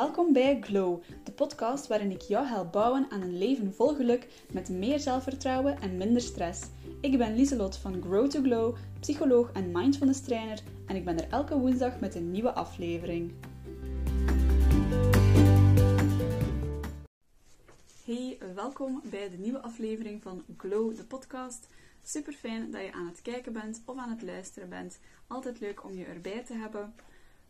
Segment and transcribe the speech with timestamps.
[0.00, 4.44] Welkom bij Glow, de podcast waarin ik jou help bouwen aan een leven vol geluk
[4.52, 6.62] met meer zelfvertrouwen en minder stress.
[7.00, 11.30] Ik ben Lieselot van Grow to Glow, psycholoog en mindfulness trainer en ik ben er
[11.30, 13.32] elke woensdag met een nieuwe aflevering.
[18.04, 21.68] Hey, welkom bij de nieuwe aflevering van Glow, de podcast.
[22.02, 25.00] Super fijn dat je aan het kijken bent of aan het luisteren bent.
[25.26, 26.94] Altijd leuk om je erbij te hebben.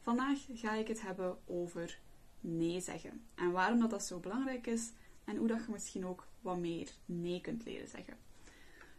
[0.00, 1.98] Vandaag ga ik het hebben over
[2.40, 3.22] nee zeggen.
[3.34, 4.92] En waarom dat, dat zo belangrijk is
[5.24, 8.16] en hoe dat je misschien ook wat meer nee kunt leren zeggen.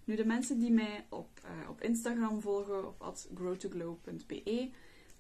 [0.03, 4.69] Nu, de mensen die mij op, uh, op Instagram volgen, op growtoglow.be,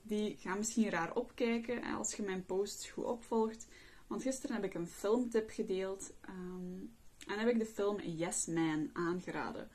[0.01, 3.67] die gaan misschien raar opkijken als je mijn posts goed opvolgt.
[4.07, 6.93] Want gisteren heb ik een filmtip gedeeld um,
[7.27, 9.69] en heb ik de film Yes Man aangeraden.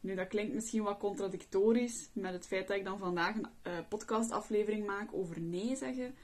[0.00, 3.78] Nu, dat klinkt misschien wat contradictorisch met het feit dat ik dan vandaag een uh,
[3.88, 6.14] podcastaflevering maak over nee zeggen.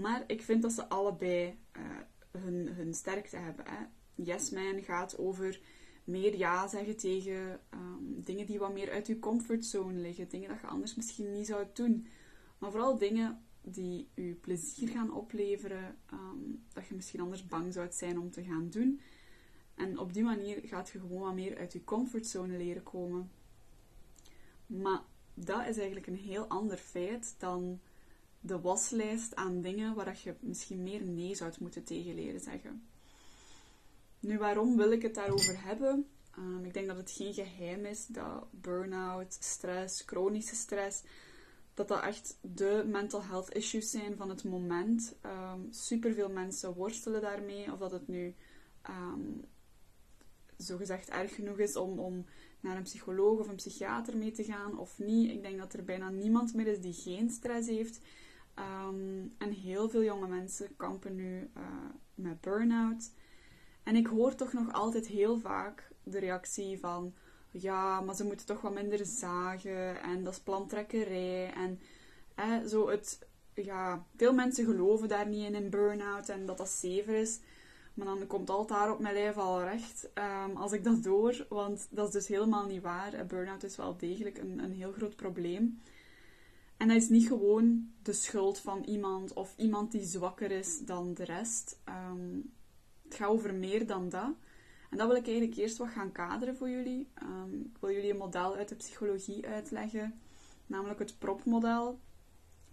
[0.00, 1.82] Maar ik vind dat ze allebei uh,
[2.30, 3.64] hun, hun sterkte hebben.
[3.66, 3.84] Hè.
[4.14, 5.60] Yes Man gaat over
[6.04, 10.28] meer ja zeggen tegen um, dingen die wat meer uit je comfortzone liggen.
[10.28, 12.06] Dingen dat je anders misschien niet zou doen.
[12.58, 15.96] Maar vooral dingen die je plezier gaan opleveren.
[16.12, 19.00] Um, dat je misschien anders bang zou zijn om te gaan doen.
[19.74, 23.30] En op die manier gaat je gewoon wat meer uit je comfortzone leren komen.
[24.66, 25.02] Maar
[25.34, 27.80] dat is eigenlijk een heel ander feit dan
[28.40, 32.88] de waslijst aan dingen waar je misschien meer nee zou moeten tegen leren zeggen.
[34.20, 36.06] Nu, waarom wil ik het daarover hebben?
[36.38, 41.02] Um, ik denk dat het geen geheim is dat burn-out, stress, chronische stress,
[41.74, 45.14] dat dat echt de mental health issues zijn van het moment.
[45.24, 48.34] Um, ehm, Super veel mensen worstelen daarmee, of dat het nu
[48.90, 49.44] um,
[50.56, 52.24] zogezegd erg genoeg is om, om
[52.60, 55.30] naar een psycholoog of een psychiater mee te gaan of niet.
[55.30, 58.00] Ik denk dat er bijna niemand meer is die geen stress heeft.
[58.58, 61.62] Um, en heel veel jonge mensen kampen nu uh,
[62.14, 63.10] met burn-out.
[63.82, 67.14] En ik hoor toch nog altijd heel vaak de reactie van...
[67.50, 70.02] Ja, maar ze moeten toch wat minder zagen.
[70.02, 71.52] En dat is plantrekkerij.
[71.52, 71.80] En
[72.34, 73.26] eh, zo het...
[73.54, 76.28] Ja, veel mensen geloven daar niet in, in burn-out.
[76.28, 77.40] En dat dat zever is.
[77.94, 81.46] Maar dan komt altijd daar op mijn lijf al recht um, als ik dat door.
[81.48, 83.26] Want dat is dus helemaal niet waar.
[83.26, 85.80] Burn-out is wel degelijk een, een heel groot probleem.
[86.78, 91.14] En dat is niet gewoon de schuld van iemand of iemand die zwakker is dan
[91.14, 91.80] de rest.
[91.88, 92.52] Um,
[93.04, 94.34] het gaat over meer dan dat.
[94.90, 97.08] En dat wil ik eigenlijk eerst wat gaan kaderen voor jullie.
[97.22, 100.20] Um, ik wil jullie een model uit de psychologie uitleggen,
[100.66, 101.98] namelijk het PROP-model.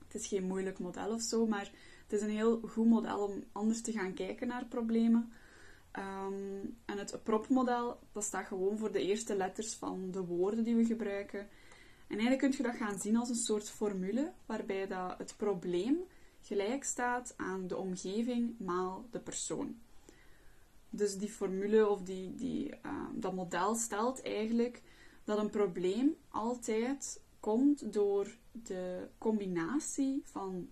[0.06, 1.72] Het is geen moeilijk model of zo, maar
[2.04, 5.32] het is een heel goed model om anders te gaan kijken naar problemen.
[5.94, 10.76] Um, en het PROP-model, dat staat gewoon voor de eerste letters van de woorden die
[10.76, 11.48] we gebruiken.
[12.16, 15.98] En eigenlijk kun je dat gaan zien als een soort formule waarbij dat het probleem
[16.42, 19.80] gelijk staat aan de omgeving maal de persoon.
[20.90, 24.82] Dus die formule of die, die, uh, dat model stelt eigenlijk
[25.24, 30.70] dat een probleem altijd komt door de combinatie van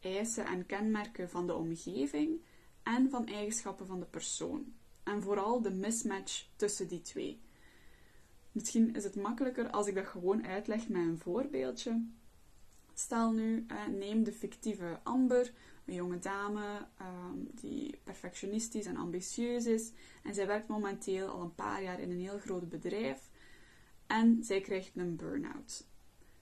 [0.00, 2.40] eisen en kenmerken van de omgeving
[2.82, 4.72] en van eigenschappen van de persoon.
[5.02, 7.40] En vooral de mismatch tussen die twee.
[8.58, 12.04] Misschien is het makkelijker als ik dat gewoon uitleg met een voorbeeldje.
[12.94, 15.52] Stel nu, neem de fictieve Amber,
[15.84, 19.92] een jonge dame um, die perfectionistisch en ambitieus is.
[20.22, 23.30] En zij werkt momenteel al een paar jaar in een heel groot bedrijf.
[24.06, 25.86] En zij krijgt een burn-out.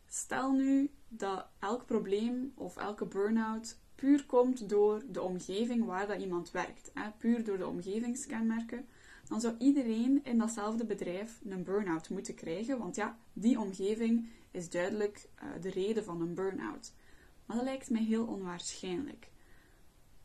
[0.06, 6.21] Stel nu dat elk probleem of elke burn-out puur komt door de omgeving waar dat
[6.21, 6.91] iemand werkt.
[6.94, 7.10] Hè?
[7.19, 8.87] Puur door de omgevingskenmerken
[9.28, 12.78] dan zou iedereen in datzelfde bedrijf een burn-out moeten krijgen.
[12.78, 16.92] Want ja, die omgeving is duidelijk uh, de reden van een burn-out.
[17.47, 19.31] Maar dat lijkt mij heel onwaarschijnlijk.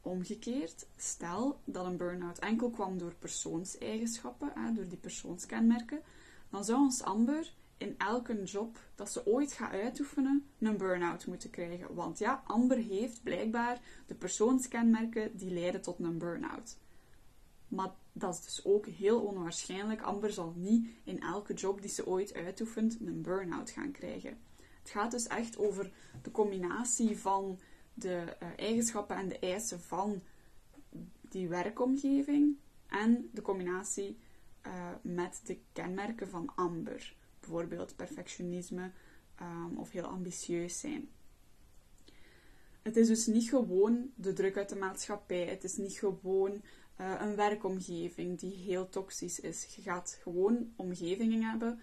[0.01, 6.01] Omgekeerd, stel dat een burn-out enkel kwam door persoonseigenschappen, hè, door die persoonskenmerken,
[6.49, 11.49] dan zou ons Amber in elke job dat ze ooit gaat uitoefenen een burn-out moeten
[11.49, 11.93] krijgen.
[11.93, 16.77] Want ja, Amber heeft blijkbaar de persoonskenmerken die leiden tot een burn-out.
[17.67, 20.01] Maar dat is dus ook heel onwaarschijnlijk.
[20.01, 24.37] Amber zal niet in elke job die ze ooit uitoefent een burn-out gaan krijgen.
[24.81, 25.91] Het gaat dus echt over
[26.21, 27.59] de combinatie van
[27.93, 30.21] de uh, eigenschappen en de eisen van
[31.21, 34.17] die werkomgeving en de combinatie
[34.67, 37.15] uh, met de kenmerken van Amber.
[37.39, 38.91] Bijvoorbeeld perfectionisme
[39.41, 41.09] um, of heel ambitieus zijn.
[42.81, 45.45] Het is dus niet gewoon de druk uit de maatschappij.
[45.45, 46.61] Het is niet gewoon
[46.99, 49.75] uh, een werkomgeving die heel toxisch is.
[49.75, 51.79] Je gaat gewoon omgevingen hebben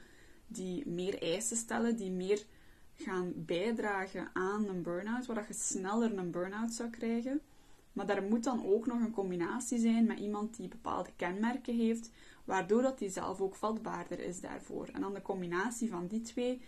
[0.47, 2.45] die meer eisen stellen, die meer
[2.95, 7.41] gaan bijdragen aan een burn-out, waar je sneller een burn-out zou krijgen.
[7.93, 12.11] Maar daar moet dan ook nog een combinatie zijn met iemand die bepaalde kenmerken heeft,
[12.45, 14.89] waardoor dat die zelf ook vatbaarder is daarvoor.
[14.93, 16.61] En dan de combinatie van die twee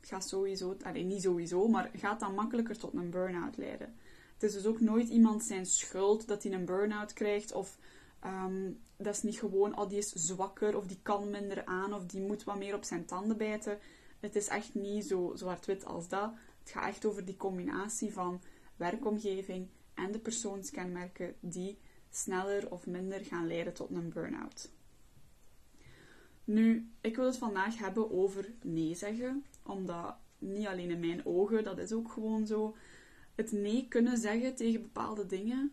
[0.00, 3.94] gaat sowieso, niet sowieso, maar gaat dan makkelijker tot een burn-out leiden.
[4.38, 7.78] Het is dus ook nooit iemand zijn schuld dat hij een burn-out krijgt of
[8.20, 12.06] ehm, dat is niet gewoon, oh die is zwakker of die kan minder aan of
[12.06, 13.78] die moet wat meer op zijn tanden bijten.
[14.20, 16.32] Het is echt niet zo zwart-wit als dat.
[16.58, 18.40] Het gaat echt over die combinatie van
[18.76, 21.78] werkomgeving en de persoonskenmerken die
[22.10, 24.70] sneller of minder gaan leiden tot een burn-out.
[26.44, 31.64] Nu, ik wil het vandaag hebben over nee zeggen, omdat niet alleen in mijn ogen,
[31.64, 32.76] dat is ook gewoon zo.
[33.38, 35.72] Het nee kunnen zeggen tegen bepaalde dingen,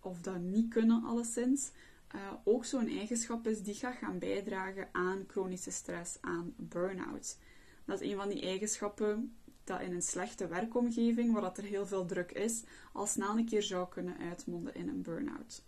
[0.00, 1.70] of dat niet kunnen alleszins,
[2.14, 7.38] uh, ook zo'n eigenschap is die gaat gaan bijdragen aan chronische stress, aan burn-out.
[7.84, 11.86] Dat is een van die eigenschappen dat in een slechte werkomgeving, waar dat er heel
[11.86, 12.62] veel druk is,
[12.92, 15.62] al snel een keer zou kunnen uitmonden in een burn-out.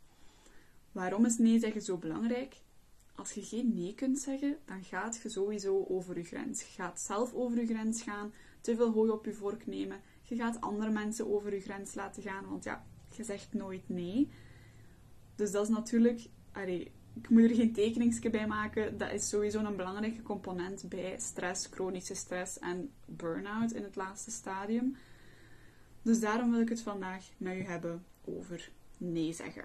[0.93, 2.57] Waarom is nee zeggen zo belangrijk?
[3.15, 6.61] Als je geen nee kunt zeggen, dan gaat je sowieso over je grens.
[6.61, 10.01] Je gaat zelf over je grens gaan, te veel hooi op je vork nemen.
[10.29, 12.85] Je gaat andere mensen over je grens laten gaan, want ja,
[13.17, 14.31] je zegt nooit nee.
[15.35, 16.27] Dus dat is natuurlijk,
[17.23, 18.99] ik moet er geen tekeningsje bij maken.
[18.99, 24.31] Dat is sowieso een belangrijke component bij stress, chronische stress en burn-out in het laatste
[24.31, 24.97] stadium.
[26.03, 29.65] Dus daarom wil ik het vandaag met u hebben over nee zeggen.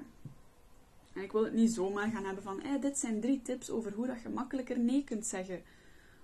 [1.13, 3.93] En ik wil het niet zomaar gaan hebben van, hey, dit zijn drie tips over
[3.93, 5.61] hoe dat je makkelijker nee kunt zeggen.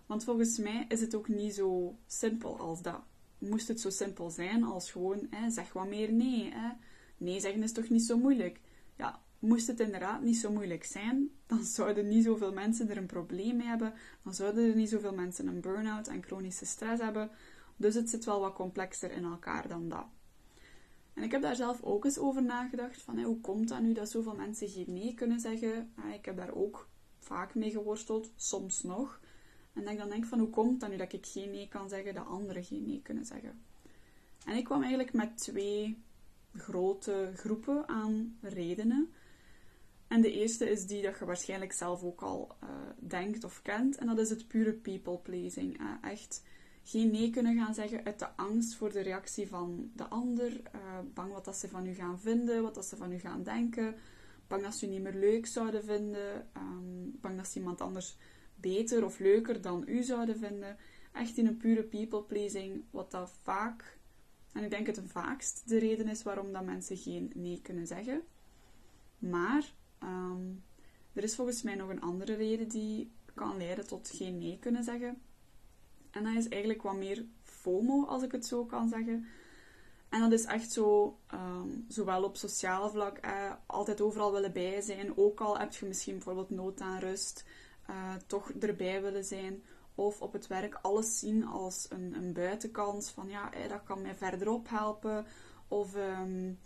[0.06, 3.02] Want volgens mij is het ook niet zo simpel als dat.
[3.40, 6.52] Moest het zo simpel zijn als gewoon, hey, zeg wat meer nee.
[6.54, 6.70] Hè?
[7.18, 8.60] Nee zeggen is toch niet zo moeilijk?
[8.98, 13.06] Ja, moest het inderdaad niet zo moeilijk zijn, dan zouden niet zoveel mensen er een
[13.06, 13.94] probleem mee hebben.
[14.24, 17.32] Dan zouden er niet zoveel mensen een burn-out en chronische stress hebben.
[17.76, 20.06] Dus het zit wel wat complexer in elkaar dan dat.
[21.14, 24.10] En ik heb daar zelf ook eens over nagedacht, van hoe komt dat nu dat
[24.10, 25.94] zoveel mensen geen nee kunnen zeggen?
[26.14, 26.88] ik heb daar ook
[27.20, 29.20] vaak mee geworsteld, soms nog.
[29.74, 31.90] En dat ik dan denk van, hoe komt dat nu dat ik geen nee kan
[31.90, 33.62] zeggen, dat anderen geen nee kunnen zeggen?
[34.46, 35.98] En ik kwam eigenlijk met twee
[36.56, 39.10] grote groepen aan redenen.
[40.08, 42.70] En de eerste is die dat je waarschijnlijk zelf ook al uh,
[43.00, 43.98] denkt of kent.
[43.98, 45.82] En dat is het pure people pleasing.
[46.02, 46.44] echt
[46.84, 50.52] geen nee kunnen gaan zeggen uit de angst voor de reactie van de ander.
[50.52, 50.82] Uh,
[51.14, 53.96] bang wat dat ze van u gaan vinden, wat dat ze van u gaan denken.
[54.48, 56.48] Bang dat ze u niet meer leuk zouden vinden.
[56.58, 58.18] Um, bang dat ze iemand anders
[58.62, 60.78] beter of leuker dan u zouden vinden.
[61.14, 63.98] Echt in een pure people pleasing, wat dat vaak,
[64.54, 68.22] en ik denk het vaakst, de reden is waarom dat mensen geen nee kunnen zeggen.
[69.20, 69.74] Maar
[70.04, 70.64] um,
[71.14, 74.84] er is volgens mij nog een andere reden die kan leiden tot geen nee kunnen
[74.84, 75.22] zeggen.
[76.12, 79.28] En dat is eigenlijk wat meer FOMO, als ik het zo kan zeggen.
[80.10, 84.82] En dat is echt zo, um, zowel op sociaal vlak, eh, altijd overal willen bij
[84.82, 85.18] zijn.
[85.18, 87.46] Ook al heb je misschien bijvoorbeeld nood aan rust,
[87.90, 89.64] uh, toch erbij willen zijn.
[89.96, 93.10] Of op het werk alles zien als een, een buitenkans.
[93.10, 95.26] Van ja, eh, dat kan mij verderop helpen.
[95.68, 96.60] Of um,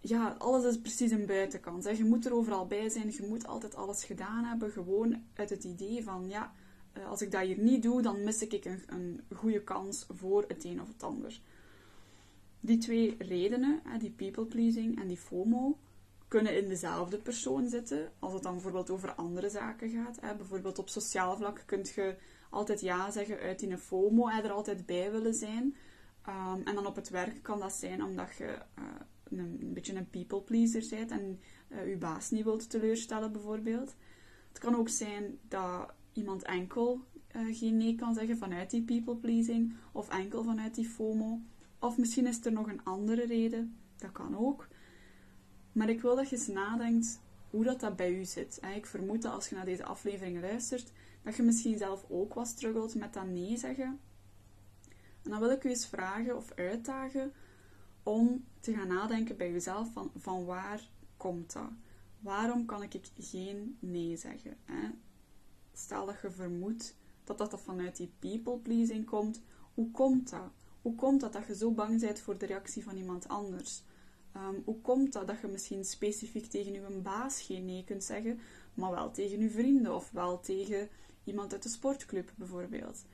[0.00, 1.84] ja, alles is precies een buitenkant.
[1.84, 1.90] Hè.
[1.90, 4.70] Je moet er overal bij zijn, je moet altijd alles gedaan hebben.
[4.70, 6.52] Gewoon uit het idee van, ja,
[6.92, 10.44] eh, als ik dat hier niet doe, dan mis ik een, een goede kans voor
[10.48, 11.40] het een of het ander.
[12.60, 15.78] Die twee redenen, die people pleasing en die FOMO,
[16.30, 18.12] kunnen in dezelfde persoon zitten.
[18.18, 20.36] Als het dan bijvoorbeeld over andere zaken gaat.
[20.36, 22.16] Bijvoorbeeld op sociaal vlak kun je
[22.50, 25.76] altijd ja zeggen uit in een FOMO en er altijd bij willen zijn.
[26.24, 28.84] Ehm, en dan op het werk kan dat zijn omdat je uh,
[29.30, 33.94] een, beetje een people pleaser bent en uh, je baas niet wilt teleurstellen bijvoorbeeld.
[34.48, 37.00] Het kan ook zijn dat iemand enkel
[37.36, 41.40] uh, geen nee kan zeggen vanuit die people pleasing of enkel vanuit die FOMO.
[41.78, 44.68] Of misschien is er nog een andere reden, dat kan ook.
[45.72, 48.60] Maar ik wil dat je eens nadenkt hoe dat, dat bij u zit.
[48.74, 52.46] Ik vermoed dat als je naar deze aflevering luistert, dat je misschien zelf ook wat
[52.46, 54.00] struggelt met dat nee zeggen.
[55.22, 57.32] En dan wil ik u eens vragen of uitdagen
[58.02, 61.70] om te gaan nadenken bij jezelf van, van waar komt dat?
[62.20, 64.56] Waarom kan ik geen nee zeggen?
[65.72, 69.40] Stel dat je vermoedt dat dat vanuit die people pleasing komt.
[69.74, 70.50] Hoe komt dat?
[70.82, 73.82] Hoe komt dat dat je zo bang bent voor de reactie van iemand anders?
[74.32, 78.40] Ehm, hoe komt dat dat je misschien specifiek tegen je baas geen nee kunt zeggen,
[78.74, 80.88] maar wel tegen je vrienden of wel tegen
[81.24, 83.04] iemand uit de sportclub bijvoorbeeld?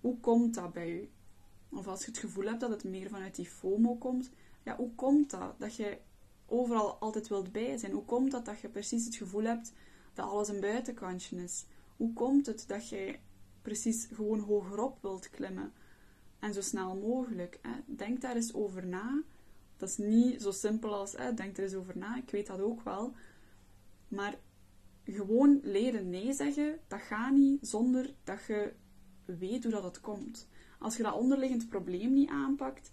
[0.00, 1.08] Hoe komt dat bij u?
[1.68, 4.30] Of als je het gevoel hebt dat het meer vanuit die FOMO komt,
[4.62, 5.54] ja, hoe komt dat?
[5.58, 5.98] Dat je
[6.46, 7.92] overal altijd wilt bij zijn.
[7.92, 9.72] Hoe komt dat dat je precies het gevoel hebt
[10.14, 11.64] dat alles een buitenkantje is?
[11.96, 13.18] Hoe komt het dat je
[13.62, 15.72] precies gewoon hogerop wilt klimmen?
[16.38, 17.60] En zo snel mogelijk.
[17.86, 19.22] Denk daar eens over na
[19.76, 22.60] Dat is niet zo simpel als, eh, denk er eens over na, ik weet dat
[22.60, 23.14] ook wel.
[24.08, 24.38] Maar
[25.04, 28.72] gewoon leren nee zeggen, dat gaat niet zonder dat je
[29.24, 30.48] weet hoe dat het komt.
[30.78, 32.90] Als je dat onderliggend probleem niet aanpakt,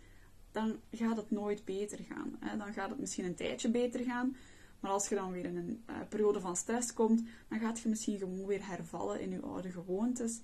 [0.52, 2.36] dan gaat het nooit beter gaan.
[2.40, 2.58] Hè?
[2.58, 4.36] Dan gaat het misschien een tijdje beter gaan,
[4.80, 7.90] maar als je dan weer in een uh, periode van stress komt, dan gaat je
[7.90, 10.40] misschien gewoon weer hervallen in je oude gewoontes.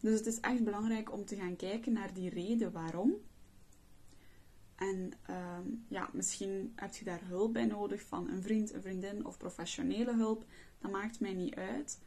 [0.00, 3.14] Dus het is echt belangrijk om te gaan kijken naar die reden waarom.
[4.78, 5.58] En uh,
[5.88, 10.14] ja, misschien heb je daar hulp bij nodig van een vriend, een vriendin of professionele
[10.14, 10.44] hulp.
[10.78, 12.00] Dat maakt mij niet uit.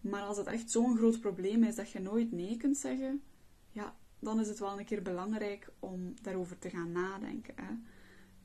[0.00, 3.22] Maar als het echt zo'n groot probleem is dat je nooit nee kunt zeggen,
[3.70, 7.54] ja, dan is het wel een keer belangrijk om daarover te gaan nadenken.
[7.56, 7.72] Hè.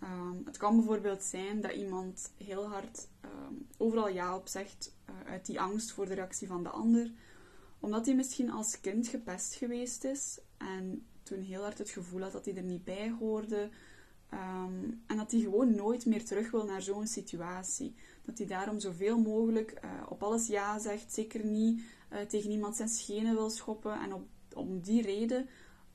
[0.03, 5.15] Um, het kan bijvoorbeeld zijn dat iemand heel hard um, overal ja op zegt uh,
[5.31, 7.11] uit die angst voor de reactie van de ander,
[7.79, 12.31] omdat hij misschien als kind gepest geweest is en toen heel hard het gevoel had
[12.31, 13.69] dat hij er niet bij hoorde.
[14.33, 17.95] Um, en dat hij gewoon nooit meer terug wil naar zo'n situatie.
[18.25, 21.81] Dat hij daarom zoveel mogelijk uh, op alles ja zegt, zeker niet
[22.13, 25.47] uh, tegen iemand zijn schenen wil schoppen en op, om die reden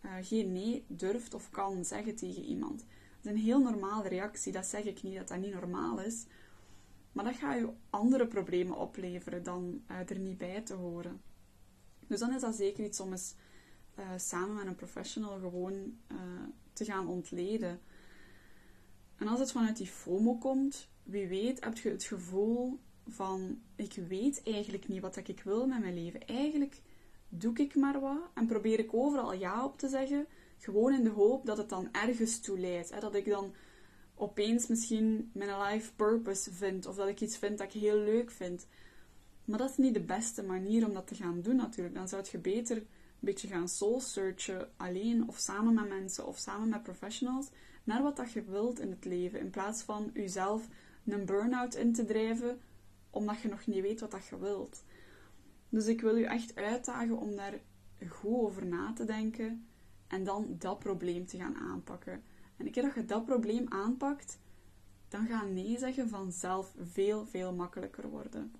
[0.05, 2.78] uh, geen nee durft of kan zeggen tegen iemand.
[2.78, 6.25] Dat is een heel normale reactie, dat zeg ik niet dat dat niet normaal is.
[7.12, 11.21] Maar dat gaat je andere problemen opleveren dan er niet bij te horen.
[12.07, 13.35] Dus dan is dat zeker iets om eens
[13.99, 15.75] uh, samen met een professional gewoon
[16.12, 16.19] uh,
[16.73, 17.81] te gaan ontleden.
[19.17, 23.95] En als het vanuit die FOMO komt, wie weet heb je het gevoel van ik
[24.09, 26.26] weet eigenlijk niet wat ik wil met mijn leven.
[26.26, 26.81] Eigenlijk
[27.29, 30.26] doe ik maar wat en probeer ik overal ja op te zeggen,
[30.59, 32.91] gewoon in de hoop dat het dan ergens toe leidt.
[32.91, 33.00] Hè?
[33.00, 33.55] Dat ik dan
[34.15, 38.31] opeens misschien mijn life purpose vind of dat ik iets vind dat ik heel leuk
[38.31, 38.67] vind.
[39.45, 41.95] Maar dat is niet de beste manier om dat te gaan doen natuurlijk.
[41.95, 42.83] Dan zou je beter
[43.20, 47.49] beetje gaan soul searchen alleen of samen met mensen of samen met professionals
[47.85, 49.40] naar wat dat je wilt in het leven.
[49.40, 50.68] In plaats van jezelf
[51.04, 52.61] een burn-out in te drijven
[53.11, 54.85] omdat je nog niet weet wat dat je wilt.
[55.68, 57.61] Dus ik wil je echt uitdagen om daar
[58.08, 59.66] goed over na te denken
[60.06, 62.23] en dan dat probleem te gaan aanpakken.
[62.56, 64.38] En een keer dat je dat probleem aanpakt,
[65.08, 68.52] dan gaat nee zeggen vanzelf veel, veel makkelijker worden.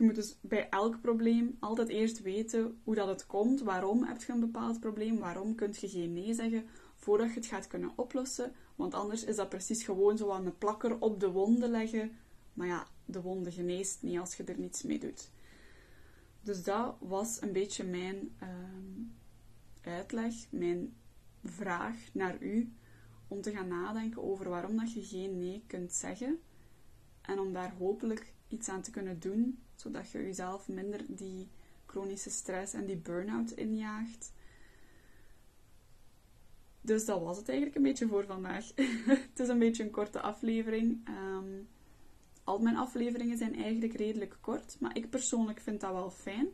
[0.00, 3.60] Je moet dus bij elk probleem altijd eerst weten hoe dat het komt.
[3.60, 5.18] Waarom heb je een bepaald probleem?
[5.18, 8.52] Waarom kun je geen nee zeggen voordat je het gaat kunnen oplossen?
[8.76, 12.16] Want anders is dat precies gewoon zo aan een plakker op de wonden leggen.
[12.52, 15.30] Maar ja, de wonde geneest niet als je er niets mee doet.
[16.42, 18.48] Dus dat was een beetje mijn uh,
[19.94, 20.96] uitleg, mijn
[21.44, 22.72] vraag naar u.
[23.28, 26.40] Om te gaan nadenken over waarom dat je geen nee kunt zeggen.
[27.20, 31.48] En om daar hopelijk iets aan te kunnen doen, zodat je jezelf minder die
[31.86, 34.32] chronische stress en die burn-out injaagt.
[36.80, 38.72] Dus dat was het eigenlijk een beetje voor vandaag.
[39.30, 41.08] het is een beetje een korte aflevering.
[41.08, 41.68] Um,
[42.44, 46.48] al mijn afleveringen zijn eigenlijk redelijk kort, maar ik persoonlijk vind dat wel fijn.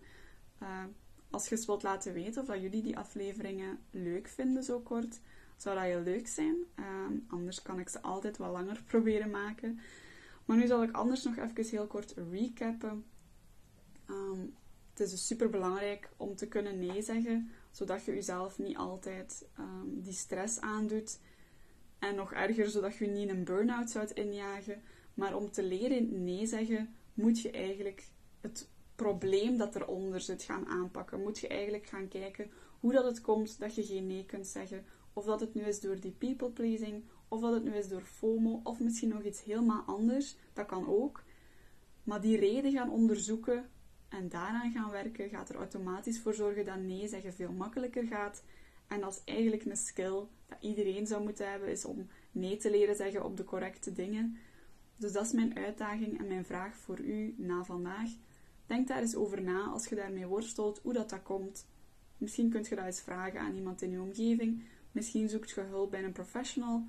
[0.63, 0.85] Uh,
[1.31, 5.21] als je eens wilt laten weten of dat jullie die afleveringen leuk vinden, zo kort,
[5.57, 6.57] zou dat heel leuk zijn.
[6.79, 9.81] Um, anders kan ik ze altijd wat langer proberen maken.
[10.45, 13.05] Maar nu zal ik anders nog even heel kort recappen.
[14.97, 19.47] Het is dus super belangrijk om te kunnen nee zeggen, zodat je jezelf niet altijd
[19.59, 21.19] um, die stress aandoet.
[21.99, 24.83] En nog erger, zodat je niet een burn-out zou injagen.
[25.15, 28.09] Maar om te leren nee zeggen, moet je eigenlijk
[28.41, 31.23] het probleem dat eronder zit gaan aanpakken.
[31.23, 32.51] Moet je eigenlijk gaan kijken
[32.81, 34.85] hoe dat het komt dat je geen nee kunt zeggen.
[35.13, 38.03] Of dat het nu is door die people pleasing, of dat het nu is door
[38.03, 40.37] FOMO, of misschien nog iets helemaal anders.
[40.53, 41.25] Dat kan ook.
[42.03, 43.71] Maar die reden gaan onderzoeken
[44.09, 48.43] en daaraan gaan werken, gaat er automatisch voor zorgen dat nee zeggen veel makkelijker gaat.
[48.87, 52.71] En dat is eigenlijk een skill dat iedereen zou moeten hebben, is om nee te
[52.71, 54.37] leren zeggen op de correcte dingen.
[54.97, 58.11] Dus dat is mijn uitdaging en mijn vraag voor u na vandaag.
[58.67, 61.67] Denk daar eens over na als je daarmee worstelt, hoe dat, dat komt.
[62.19, 64.63] Misschien kunt je dat eens vragen aan iemand in je omgeving.
[64.93, 66.85] Misschien zoekt je hulp bij een professional.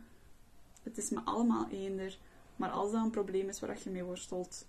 [0.83, 2.17] Het is me allemaal eender.
[2.55, 4.65] Maar als dat een probleem is waar je mee worstelt,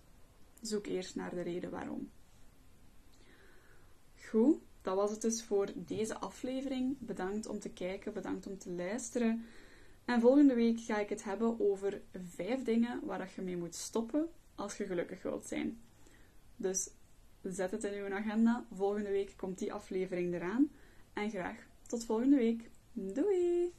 [0.61, 2.11] zoek eerst naar de reden waarom.
[4.31, 6.97] Goed, dat was het dus voor deze aflevering.
[6.99, 9.45] Bedankt om te kijken, bedankt om te luisteren.
[10.05, 14.29] En volgende week ga ik het hebben over vijf dingen waar je mee moet stoppen
[14.55, 15.81] als je gelukkig wilt zijn.
[16.57, 16.91] Dus
[17.43, 18.67] zet het in uw agenda.
[18.73, 20.71] Volgende week komt die aflevering eraan.
[21.13, 21.57] En graag
[21.87, 22.71] tot volgende week.
[22.93, 23.73] Doei!